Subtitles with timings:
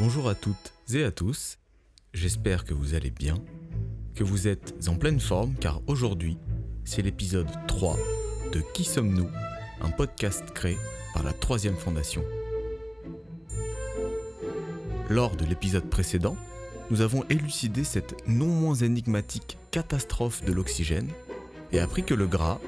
[0.00, 1.58] Bonjour à toutes et à tous,
[2.14, 3.34] j'espère que vous allez bien,
[4.14, 6.38] que vous êtes en pleine forme car aujourd'hui
[6.84, 7.96] c'est l'épisode 3
[8.52, 9.28] de Qui sommes-nous,
[9.80, 10.76] un podcast créé
[11.14, 12.22] par la Troisième Fondation.
[15.10, 16.36] Lors de l'épisode précédent,
[16.90, 21.08] nous avons élucidé cette non moins énigmatique catastrophe de l'oxygène
[21.72, 22.60] et appris que le gras,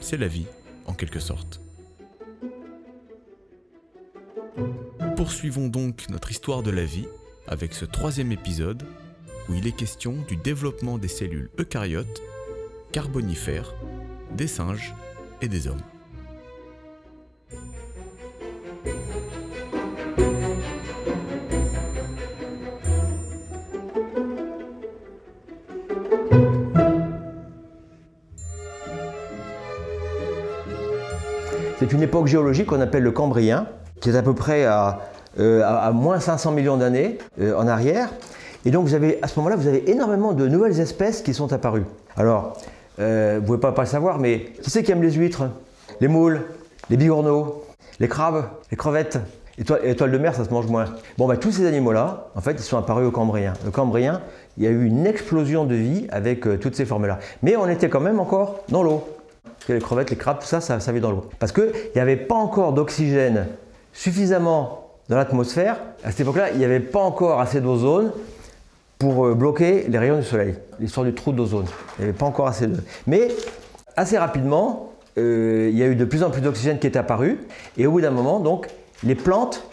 [0.00, 0.46] c'est la vie
[0.84, 1.62] en quelque sorte.
[5.18, 7.08] Poursuivons donc notre histoire de la vie
[7.48, 8.84] avec ce troisième épisode
[9.48, 12.22] où il est question du développement des cellules eucaryotes,
[12.92, 13.74] carbonifères,
[14.36, 14.94] des singes
[15.42, 15.82] et des hommes.
[31.80, 33.66] C'est une époque géologique qu'on appelle le Cambrien,
[34.00, 35.00] qui est à peu près à,
[35.38, 38.08] euh, à- moins 500 millions d'années euh, en arrière.
[38.64, 41.52] Et donc vous avez, à ce moment-là, vous avez énormément de nouvelles espèces qui sont
[41.52, 41.84] apparues.
[42.16, 42.56] Alors,
[42.98, 45.44] euh, vous ne pouvez pas, pas le savoir, mais qui c'est qui aime les huîtres?
[46.00, 46.42] Les moules,
[46.90, 47.64] les bigorneaux,
[48.00, 49.18] les crabes, les crevettes
[49.60, 50.84] Étoiles, étoiles de mer, ça se mange moins.
[51.16, 53.54] Bon, bah, tous ces animaux-là, en fait, ils sont apparus au Cambrien.
[53.64, 54.20] Le Cambrien,
[54.56, 57.18] il y a eu une explosion de vie avec euh, toutes ces formes-là.
[57.42, 59.02] Mais on était quand même encore dans l'eau.
[59.68, 61.24] Les crevettes, les crabes, tout ça, ça, ça vit dans l'eau.
[61.40, 63.46] Parce qu'il n'y avait pas encore d'oxygène
[63.98, 65.76] suffisamment dans l'atmosphère.
[66.04, 68.12] À cette époque-là, il n'y avait pas encore assez d'ozone
[68.96, 71.66] pour euh, bloquer les rayons du soleil, l'histoire du trou d'ozone.
[71.98, 72.80] Il n'y avait pas encore assez de.
[73.08, 73.28] Mais
[73.96, 77.40] assez rapidement, euh, il y a eu de plus en plus d'oxygène qui est apparu.
[77.76, 78.68] Et au bout d'un moment, donc,
[79.02, 79.64] les plantes,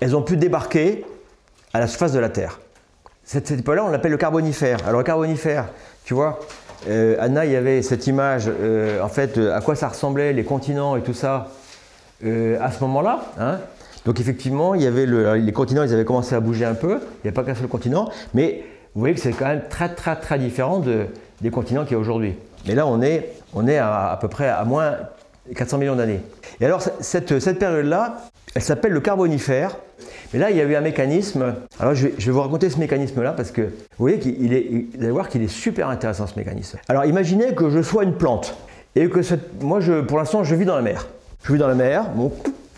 [0.00, 1.06] elles ont pu débarquer
[1.72, 2.60] à la surface de la Terre.
[3.24, 4.86] Cette, époque-là, on l'appelle le carbonifère.
[4.86, 5.68] Alors, le carbonifère,
[6.04, 6.40] tu vois,
[6.88, 8.50] euh, Anna, il y avait cette image,
[9.02, 11.48] en fait, à quoi ça ressemblait, les continents et tout ça,
[12.24, 13.20] à ce moment-là.
[13.38, 13.58] hein.
[14.06, 17.00] Donc, effectivement, il y avait le- les continents, ils avaient commencé à bouger un peu.
[17.22, 18.08] Il n'y a pas qu'un seul continent.
[18.34, 21.06] Mais vous voyez que c'est quand même très, très, très différent de-
[21.42, 22.34] des continents qu'il y a aujourd'hui.
[22.66, 24.96] Mais là, on est, on est à, peu près à moins
[25.54, 26.20] 400 millions d'années.
[26.60, 28.16] Et alors, cette, période-là,
[28.54, 29.76] elle s'appelle le carbonifère.
[30.32, 31.54] Mais là, il y a eu un mécanisme.
[31.78, 33.68] Alors, je vais, vous raconter ce mécanisme-là parce que vous
[33.98, 36.78] voyez qu'il est, vous allez voir qu'il est super intéressant ce mécanisme.
[36.88, 38.56] Alors, imaginez que je sois une plante
[38.96, 39.20] et que
[39.60, 41.06] moi, pour l'instant, je vis dans la mer.
[41.44, 42.06] Je vis dans la mer,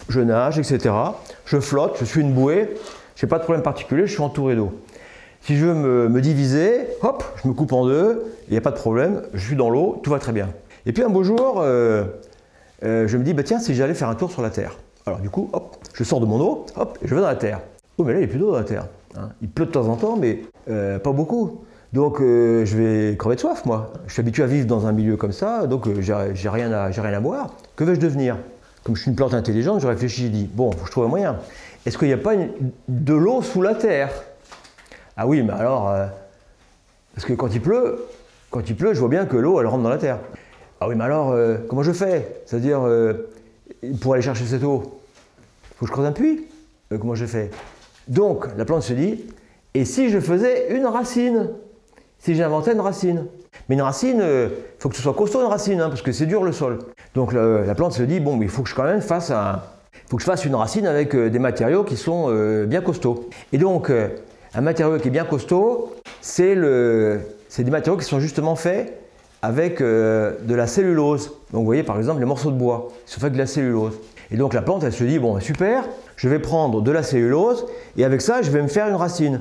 [0.09, 0.95] je nage, etc.
[1.45, 2.71] Je flotte, je suis une bouée.
[3.17, 4.73] Je n'ai pas de problème particulier, je suis entouré d'eau.
[5.43, 5.75] Si je veux
[6.09, 9.45] me, diviser, hop, je me coupe en deux, il n'y a pas de problème, je
[9.45, 10.49] suis dans l'eau, tout va très bien.
[10.87, 12.05] Et puis un beau jour, euh,
[12.85, 14.79] euh, je me dis, bah tiens, si j'allais faire un tour sur la Terre.
[15.05, 17.61] Alors du coup, hop, je sors de mon eau, hop, je vais dans la Terre.
[17.99, 18.87] Oh, mais là, il n'y a plus d'eau dans la Terre.
[19.17, 19.31] hein.
[19.43, 21.65] Il pleut de temps en temps, mais euh, pas beaucoup.
[21.93, 23.93] Donc je vais crever de soif, moi.
[24.07, 27.51] Je suis habitué à vivre dans un milieu comme ça, donc j'ai rien à boire.
[27.77, 28.39] Que vais-je devenir?
[28.85, 31.05] Comme je suis une plante intelligente, je réfléchis, je dis, bon, faut que je trouve
[31.05, 31.39] un moyen.
[31.87, 32.35] Est-ce qu'il n'y a pas
[32.89, 34.11] de l'eau sous la Terre?
[35.17, 36.07] Ah oui, mais alors, euh,
[37.15, 37.99] parce que quand il pleut,
[38.51, 40.19] quand il pleut, je vois bien que l'eau, elle rentre dans la terre.
[40.81, 42.43] Ah oui, mais alors, euh, comment je fais?
[42.47, 43.31] C'est-à-dire, euh,
[44.01, 45.01] pour aller chercher cette eau,
[45.77, 46.47] faut que je creuse un puits?
[46.91, 47.51] Comment je fais?
[48.09, 49.25] Donc, la plante se dit,
[49.75, 51.51] et si je faisais une racine?
[52.23, 53.27] Si j'inventais une racine
[53.69, 56.27] Mais une racine, il faut que ce soit costaud une racine, hein, parce que c'est
[56.27, 56.79] dur le sol.
[57.15, 59.33] Donc la plante se dit, bon, mais il faut que je quand même fasse
[60.13, 63.31] faut que je fasse une racine avec euh, des matériaux qui sont euh, bien costauds.
[63.55, 64.09] Et donc, euh,
[64.55, 68.93] un matériau qui est bien costaud, c'est des matériaux qui sont justement faits
[69.41, 71.29] avec euh, de la cellulose.
[71.53, 73.47] Donc, vous voyez par exemple les morceaux de bois, ils sont faits avec de la
[73.47, 73.95] cellulose.
[74.31, 75.85] Et donc la plante, elle se dit bon, super,
[76.17, 77.67] je vais prendre de la cellulose
[77.97, 79.41] et avec ça, je vais me faire une racine.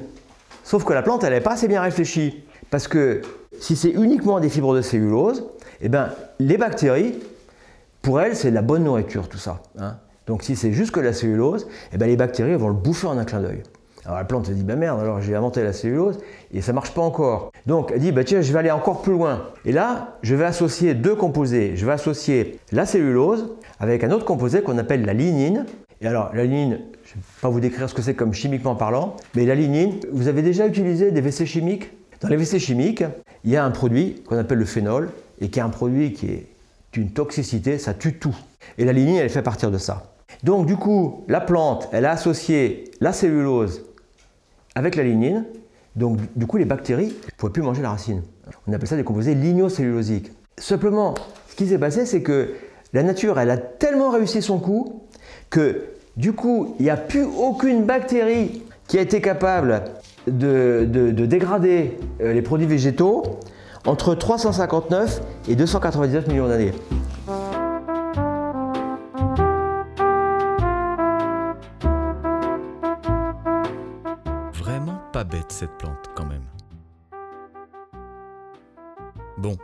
[0.63, 2.45] Sauf que la plante, elle n'est pas assez bien réfléchie.
[2.71, 3.21] Parce que
[3.59, 5.45] si c'est uniquement des fibres de cellulose,
[5.81, 6.09] eh ben,
[6.39, 7.19] les bactéries,
[8.01, 9.61] pour elles, c'est de la bonne nourriture, tout ça.
[9.77, 9.97] hein.
[10.25, 13.17] Donc si c'est juste que la cellulose, eh ben, les bactéries vont le bouffer en
[13.17, 13.61] un clin d'œil.
[14.05, 16.17] Alors la plante se dit, bah merde, alors j'ai inventé la cellulose
[16.53, 17.51] et ça marche pas encore.
[17.67, 19.43] Donc elle dit, bah tiens, je vais aller encore plus loin.
[19.65, 21.73] Et là, je vais associer deux composés.
[21.75, 23.49] Je vais associer la cellulose
[23.79, 25.65] avec un autre composé qu'on appelle la lignine.
[25.99, 28.75] Et alors la lignine, je ne vais pas vous décrire ce que c'est comme chimiquement
[28.75, 31.91] parlant, mais la lignine, vous avez déjà utilisé des WC chimiques?
[32.21, 33.03] Dans les WC chimiques,
[33.43, 35.09] il y a un produit qu'on appelle le phénol
[35.39, 36.47] et qui est un produit qui est
[36.93, 38.35] d'une toxicité, ça tue tout.
[38.77, 40.13] Et la lignine, elle fait partir de ça.
[40.43, 43.85] Donc du coup, la plante, elle a associé la cellulose
[44.75, 45.45] avec la lignine.
[45.95, 48.21] Donc du coup, les bactéries ne pouvaient plus manger la racine.
[48.67, 50.31] On appelle ça des composés lignocellulosiques.
[50.57, 51.15] Simplement,
[51.49, 52.53] ce qui s'est passé, c'est que
[52.93, 55.01] la nature, elle a tellement réussi son coup
[55.49, 55.85] que
[56.17, 59.81] du coup, il n'y a plus aucune bactérie qui a été capable
[60.27, 63.39] de, de- de dégrader euh, les produits végétaux
[63.85, 66.73] entre 359 et 299 millions d'années.
[75.23, 76.43] bête cette plante quand même.
[79.37, 79.57] Bon,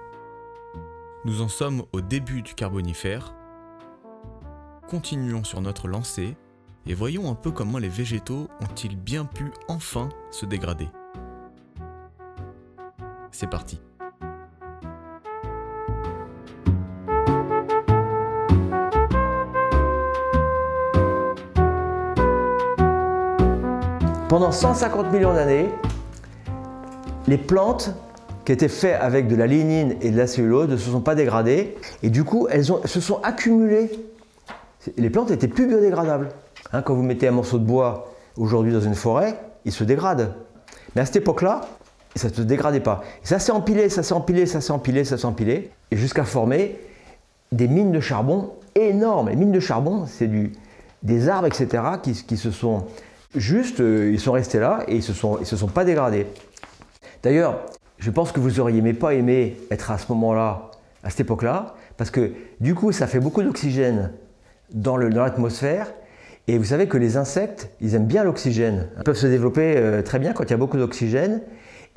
[1.25, 3.33] nous en sommes au début du Carbonifère.
[4.87, 6.35] Continuons sur notre lancée
[6.85, 10.87] et voyons un peu comment les végétaux ont-ils bien pu enfin se dégrader.
[13.31, 13.79] C'est parti.
[24.29, 25.69] Pendant 150 millions d'années,
[27.27, 27.93] les plantes
[28.43, 31.15] qui étaient faites avec de la lignine et de la cellulose ne se sont pas
[31.15, 33.89] dégradées et du coup elles, se sont accumulées.
[34.97, 36.29] Les plantes étaient plus biodégradables.
[36.73, 40.33] Hein, quand vous mettez un morceau de bois aujourd'hui dans une forêt, il se dégrade.
[40.95, 41.61] Mais à cette époque-là,
[42.15, 43.03] ça ne se dégradait pas.
[43.23, 46.79] ça s'est empilé, ça s'est empilé, ça s'est empilé, ça s'est empilé, et jusqu'à former
[47.51, 49.29] des mines de charbon énormes.
[49.29, 50.29] Les mines de charbon, c'est
[51.03, 52.85] des arbres, etc., qui, se sont
[53.35, 56.27] juste, euh, ils sont restés là et ils ne se, sont, se sont pas dégradés.
[57.23, 57.59] D'ailleurs,
[57.97, 60.71] je pense que vous auriez pas aimé être à ce moment-là,
[61.03, 64.11] à cette époque-là, parce que du coup, ça fait beaucoup d'oxygène
[64.73, 65.91] dans l'atmosphère.
[66.49, 68.87] Et vous savez que les insectes, ils aiment bien l'oxygène.
[68.97, 71.41] Ils peuvent se développer euh, très bien quand il y a beaucoup d'oxygène.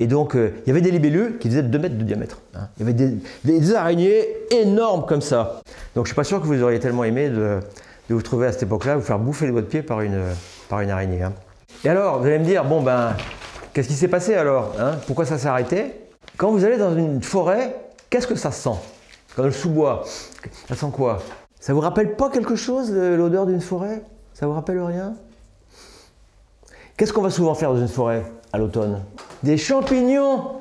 [0.01, 2.41] Et donc, euh, il y avait des libellules qui faisaient 2 mètres de diamètre.
[2.55, 2.67] Hein.
[2.77, 3.13] Il y avait
[3.43, 5.61] des, araignées énormes comme ça.
[5.95, 7.59] Donc, je ne suis pas sûr que vous auriez tellement aimé de,
[8.09, 10.19] vous trouver à cette époque-là, vous faire bouffer de votre pied par une,
[10.67, 11.23] par une araignée.
[11.23, 11.31] Hein.
[11.85, 13.15] Et alors, vous allez me dire, bon, ben,
[13.71, 14.97] qu'est-ce qui s'est passé alors hein?
[15.07, 15.93] Pourquoi ça s'est arrêté?
[16.35, 17.73] Quand vous allez dans une forêt,
[18.09, 18.69] qu'est-ce que ça sent?
[19.37, 20.03] Dans le sous-bois,
[20.67, 21.19] ça sent quoi?
[21.61, 24.01] Ça vous rappelle pas quelque chose, l'odeur d'une forêt?
[24.41, 25.13] Ça vous rappelle rien?
[26.97, 29.03] Qu'est-ce qu'on va souvent faire dans une forêt à l'automne?
[29.43, 30.53] Des champignons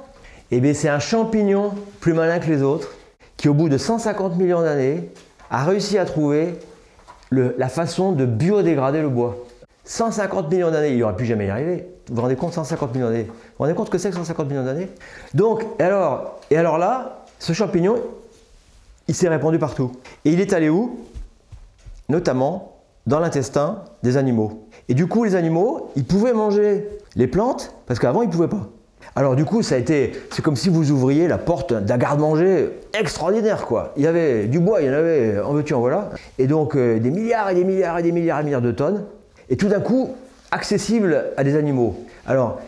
[0.50, 2.91] Eh bien, c'est un champignon plus malin que les autres
[3.38, 5.11] qui, au bout de 150 millions d'années,
[5.50, 6.59] a réussi à trouver
[7.31, 9.38] la façon de biodégrader le bois.
[9.85, 11.87] 150 millions d'années, il n'aurait pu jamais y arriver.
[12.11, 13.23] Vous vous rendez compte 150 millions d'années?
[13.23, 14.91] Vous vous rendez compte que c'est que 150 millions d'années?
[15.33, 17.97] Donc, alors, et alors là, ce champignon,
[19.09, 19.93] il s'est répandu partout.
[20.26, 21.00] Et il est allé où?
[22.11, 22.70] Notamment
[23.06, 24.67] dans l'intestin des animaux.
[24.88, 28.49] Et du coup, les animaux, ils pouvaient manger les plantes, parce qu'avant, ils ne pouvaient
[28.49, 28.69] pas.
[29.17, 32.70] Alors du coup, ça a été, c'est comme si vous ouvriez la porte d'un garde-manger
[32.99, 33.93] extraordinaire, quoi.
[33.97, 36.11] Il y avait du bois, il y en avait en veux-tu, en voilà.
[36.38, 38.70] Et donc euh, des milliards et des milliards et des milliards et des milliards de
[38.70, 39.05] tonnes.
[39.49, 40.11] Et tout d'un coup,
[40.52, 41.97] accessible à des animaux.
[42.26, 42.61] Alors,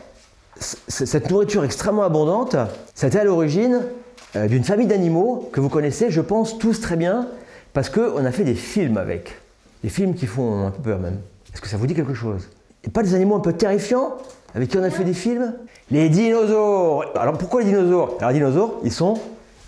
[0.58, 2.56] cette nourriture extrêmement abondante,
[2.94, 3.82] c'était à l'origine
[4.36, 7.28] euh, d'une famille d'animaux que vous connaissez, je pense, tous très bien,
[7.72, 9.36] parce qu'on a fait des films avec.
[9.82, 11.18] Des films qui font un peu peur même.
[11.52, 12.48] Est-ce que ça vous dit quelque chose?
[12.84, 14.16] Et pas des animaux un peu terrifiants
[14.54, 15.54] avec qui on a fait des films?
[15.90, 18.16] Les dinosaures Alors pourquoi les dinosaures?
[18.18, 19.14] Alors les dinosaures, ils sont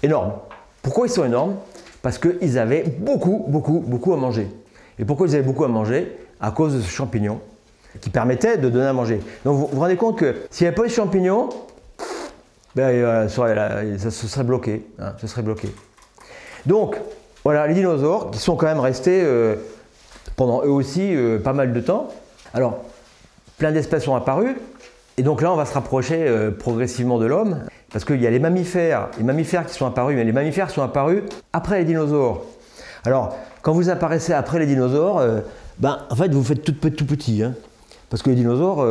[0.03, 0.33] énormes.
[0.83, 1.57] Pourquoi ils sont énormes?
[2.03, 4.49] Parce qu'ils avaient beaucoup, beaucoup, beaucoup à manger.
[4.99, 6.17] Et pourquoi ils avaient beaucoup à manger?
[6.41, 7.41] À cause de ce champignon
[8.01, 9.21] qui permettait de donner à manger.
[9.45, 11.49] Donc vous vous rendez compte que s'il n'y avait pas eu ce champignon,
[12.75, 14.85] ben, euh, ça, serait bloqué.
[14.99, 15.69] Hein, serait bloqué.
[16.67, 16.97] Donc,
[17.45, 19.57] voilà, les dinosaures qui sont quand même restés euh,
[20.37, 22.09] pendant eux aussi euh, pas mal de temps.
[22.53, 22.79] Alors,
[23.59, 24.57] plein d'espèces sont apparues,
[25.17, 27.61] et donc là, on va se rapprocher euh, progressivement de l'homme,
[27.93, 30.83] parce qu'il y a les mammifères, les mammifères qui sont apparus, mais les mammifères sont
[30.83, 31.23] apparus
[31.53, 32.45] après les dinosaures.
[33.05, 35.41] Alors, quand vous apparaissez après les dinosaures, euh,
[35.79, 37.43] ben, en fait, vous faites tout, petit.
[37.43, 37.55] Hein.
[38.11, 38.87] Parce que les dinosaures,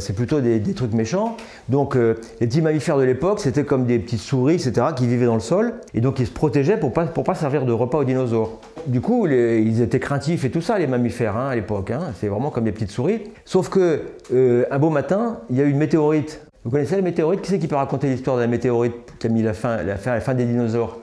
[0.00, 1.36] c'est plutôt des, trucs méchants.
[1.68, 5.34] Donc les petits mammifères de l'époque, c'était comme des petites souris, etc., qui vivaient dans
[5.34, 5.74] le sol.
[5.92, 8.60] Et donc ils se protégeaient pour pas, pour pas servir de repas aux dinosaures.
[8.86, 11.90] Du coup, ils étaient craintifs et tout ça, les mammifères, hein, à l'époque.
[11.90, 12.12] Hein.
[12.18, 13.22] c'est vraiment comme des petites souris.
[13.44, 16.40] Sauf que euh, un beau matin, il y a eu une météorite.
[16.64, 17.40] Vous connaissez la météorite?
[17.42, 19.96] Qui c'est qui peut raconter l'histoire de la météorite qui a mis la fin, la
[19.96, 20.98] fin, la fin des dinosaures?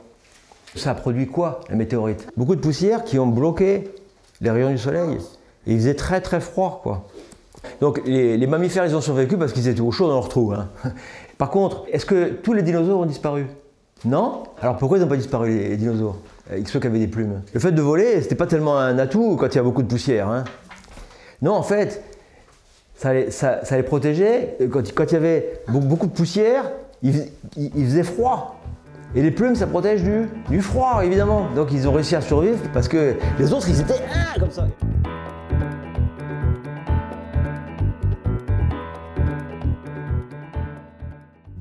[0.75, 2.27] Ça a produit quoi, la météorite?
[2.37, 3.89] Beaucoup de poussière qui ont bloqué
[4.41, 5.17] les rayons du soleil.
[5.65, 7.07] Et il faisait très très froid, quoi.
[7.81, 10.53] Donc les, mammifères, ils ont survécu parce qu'ils étaient au chaud dans leur trou.
[10.53, 10.69] Hein.
[11.37, 13.47] Par contre, est-ce que tous les dinosaures ont disparu?
[14.05, 14.43] Non?
[14.61, 16.17] Alors pourquoi ils n'ont pas disparu les, dinosaures?
[16.51, 17.41] Euh, qui avaient des plumes.
[17.53, 19.87] Le fait de voler, c'était pas tellement un atout quand il y a beaucoup de
[19.87, 20.27] poussière.
[20.29, 20.43] Hein.
[21.41, 22.03] Non, en fait,
[22.95, 24.57] ça les, protégeait.
[24.71, 26.71] Quand, il y avait beaucoup de poussière,
[27.03, 27.13] il,
[27.85, 28.59] faisait froid.
[29.15, 31.47] Et les plumes, ça protège du, du froid, évidemment.
[31.55, 34.67] Donc ils ont réussi à survivre parce que les autres, ils étaient ah, comme ça.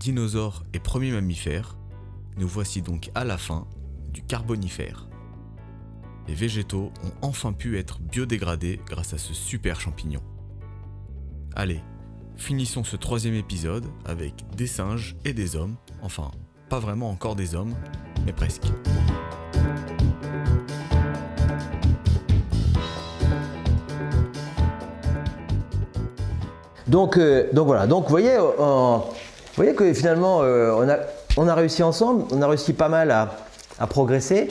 [0.07, 1.77] dinosaures et premiers mammifères,
[2.37, 3.67] nous voici donc à la fin
[4.17, 5.07] du Carbonifère.
[6.27, 10.23] Les végétaux ont enfin pu être biodégradés grâce à ce super champignon.
[11.55, 11.83] Allez,
[12.39, 16.31] finissons ce troisième épisode avec des singes et des hommes, enfin,
[16.71, 17.75] pas vraiment encore des hommes,
[18.25, 18.65] mais presque.
[26.87, 29.03] Donc, euh, donc voilà, donc vous voyez, vous
[29.57, 31.01] voyez que finalement, euh, on, a,
[31.37, 33.47] on a réussi ensemble, on a réussi pas mal à,
[33.79, 34.49] à progresser.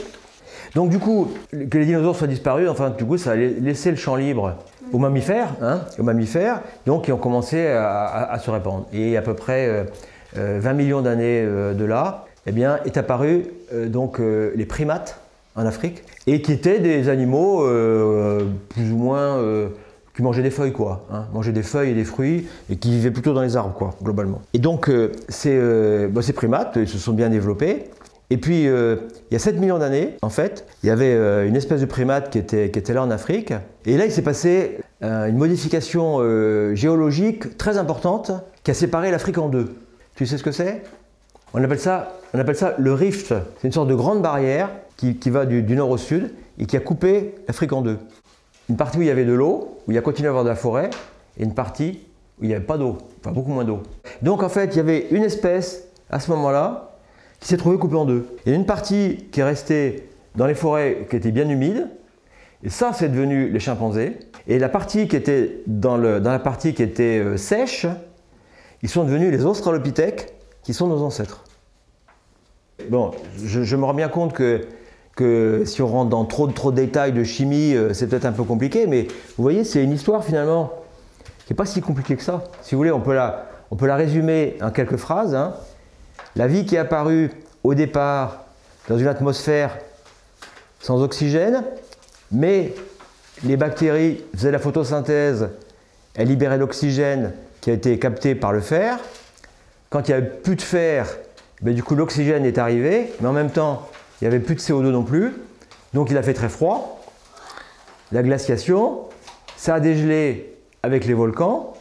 [0.73, 3.97] Donc du coup, que les dinosaures soient disparus, enfin du coup, ça a laissé le
[3.97, 4.55] champ libre
[4.91, 8.85] aux mammifères, hein, aux mammifères, donc qui ont commencé à, se répandre.
[8.93, 9.85] Et à peu près
[10.35, 13.45] 20 euh, millions d'années de là, eh bien, est apparu
[13.87, 15.19] donc les primates
[15.55, 17.65] en Afrique, et qui étaient des animaux
[18.69, 19.39] plus ou moins
[20.15, 21.05] qui mangeaient des feuilles, quoi.
[21.11, 23.93] Hein, mangeaient des feuilles et des fruits, et qui vivaient plutôt dans les arbres, quoi,
[24.01, 24.41] globalement.
[24.53, 25.11] Et donc, euh,
[25.45, 27.83] euh, bah, ces, primates, ils se sont bien développés.
[28.29, 28.97] Et puis, euh,
[29.29, 31.13] il y a 7 millions d'années, en fait, il y avait
[31.47, 33.53] une espèce de primate qui était, là en Afrique.
[33.85, 36.19] Et là, il s'est passé une modification
[36.73, 38.31] géologique très importante
[38.63, 39.75] qui a séparé l'Afrique en deux.
[40.15, 40.81] Tu sais ce que c'est?
[41.53, 43.33] On appelle, ça, on appelle ça le rift.
[43.61, 46.65] C'est une sorte de grande barrière qui, qui va du, du nord au sud et
[46.65, 47.99] qui a coupé l'Afrique en deux
[48.69, 50.43] une partie où il y avait de l'eau, où il y a continué à avoir
[50.43, 50.89] de la forêt,
[51.37, 51.99] et une partie
[52.39, 53.83] où il n'y avait pas d'eau, enfin beaucoup moins d'eau.
[54.21, 56.94] Donc en fait, il y avait une espèce à ce moment-là
[57.39, 58.27] qui s'est trouvée coupée en deux.
[58.45, 61.87] Il y a une partie qui est restée dans les forêts qui étaient bien humides,
[62.63, 64.17] et ça c'est devenu les chimpanzés.
[64.47, 67.87] Et la partie qui était dans, la partie qui était euh, sèche,
[68.83, 71.43] ils sont devenus les australopithèques, qui sont nos ancêtres.
[72.89, 73.11] Bon,
[73.43, 74.61] je, me rends bien compte que
[75.15, 78.33] que si on rentre dans trop, trop de détails de chimie, euh, c'est peut-être un
[78.33, 80.73] peu compliqué, mais vous voyez, c'est une histoire finalement
[81.45, 82.43] qui n'est pas si compliquée que ça.
[82.61, 85.33] Si vous voulez, on peut la, on peut la résumer en quelques phrases.
[85.33, 85.53] Hein.
[86.35, 87.31] La vie qui est apparue
[87.63, 88.45] au départ
[88.89, 89.77] dans une atmosphère
[90.81, 91.63] sans oxygène,
[92.31, 92.73] mais
[93.43, 95.49] les bactéries faisaient la photosynthèse,
[96.13, 98.99] elles libéraient l'oxygène qui a été capté par le fer.
[99.89, 101.07] Quand il n'y avait plus de fer,
[101.61, 103.87] ben, du coup l'oxygène est arrivé, mais en même temps,
[104.19, 105.33] il n'y avait plus de CO2 non plus,
[105.93, 107.01] donc il a fait très froid.
[108.11, 108.99] La glaciation,
[109.55, 111.74] ça a dégelé avec les volcans,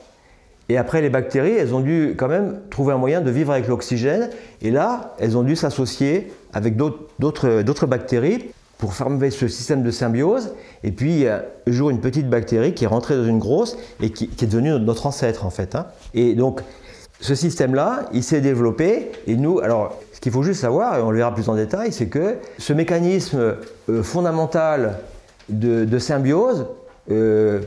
[0.69, 3.69] et après les bactéries, elles ont dû quand même trouver un moyen de vivre avec
[3.69, 4.31] l'oxygène,
[4.63, 10.53] et là, elles ont dû s'associer avec d'autres bactéries pour former ce système de symbiose.
[10.83, 14.25] Et puis, un jour une petite bactérie qui est rentrée dans une grosse et qui,
[14.25, 15.75] est devenue notre ancêtre en fait.
[15.75, 15.87] Hein.
[16.13, 16.61] Et donc,
[17.21, 21.11] ce système-là, il s'est développé et nous, alors ce qu'il faut juste savoir, et on
[21.11, 23.57] le verra plus en détail, c'est que ce mécanisme
[23.89, 24.99] euh, fondamental
[25.49, 26.67] de, symbiose,
[27.11, 27.61] euh,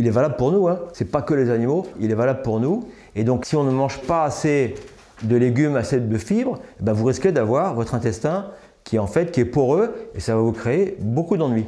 [0.00, 0.68] il est valable pour nous.
[0.68, 0.80] Hein.
[0.92, 2.88] Ce n'est pas que les animaux, il est valable pour nous.
[3.14, 4.74] Et donc si on ne mange pas assez
[5.22, 8.46] de légumes, assez de fibres, eh ben, vous risquez d'avoir votre intestin
[8.84, 11.66] qui en fait qui est poreux et ça va vous créer beaucoup d'ennuis.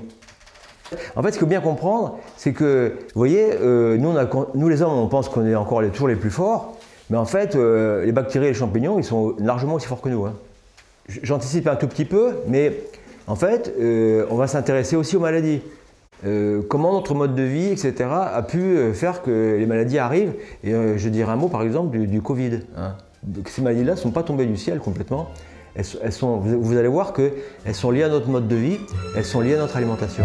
[1.17, 4.13] En fait, ce qu'il faut bien comprendre, c'est que, vous voyez, euh, nous,
[4.55, 6.77] nous, les hommes, on pense qu'on est encore les, toujours les plus forts,
[7.09, 10.11] mais en fait, euh, les bactéries et les champignons, ils sont largement aussi forts que
[10.11, 10.27] nous.
[10.27, 10.35] Hein.
[11.09, 12.85] J'anticipe un tout petit peu, mais
[13.27, 15.63] en fait, euh, on va s'intéresser aussi aux maladies.
[16.25, 20.35] Euh, comment notre mode de vie, etc., a pu faire que les maladies arrivent?
[20.63, 22.61] Et je dirais un mot, par exemple, du, Covid.
[22.77, 22.95] Hein.
[23.47, 25.29] Ces maladies-là ne sont pas tombées du ciel complètement.
[25.75, 28.79] Elles, sont, vous allez voir qu'elles sont liées à notre mode de vie,
[29.17, 30.25] elles sont liées à notre alimentation.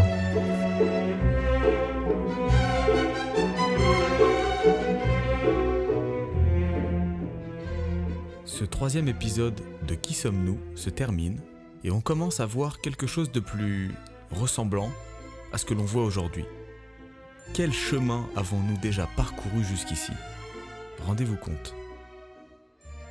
[8.57, 9.53] Ce troisième épisode
[9.87, 11.37] de Qui sommes-nous se termine
[11.83, 13.91] et on commence à voir quelque chose de plus
[14.31, 14.89] ressemblant
[15.51, 16.45] à ce que l'on voit aujourd'hui.
[17.53, 20.11] Quel chemin avons-nous déjà parcouru jusqu'ici?
[21.05, 21.73] Rendez-vous compte.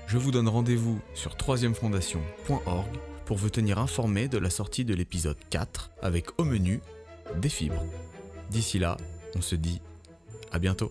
[0.07, 2.87] Je vous donne rendez-vous sur troisièmefondation.org
[3.25, 6.81] pour vous tenir informé de la sortie de l'épisode 4 avec au menu
[7.37, 7.85] des fibres.
[8.51, 8.97] D'ici là,
[9.35, 9.81] on se dit
[10.53, 10.89] à bientôt.